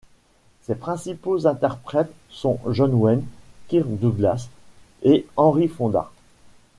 [0.63, 3.23] Ses principaux interprètes sont John Wayne,
[3.67, 4.47] Kirk Douglas
[5.03, 6.09] et Henry Fonda.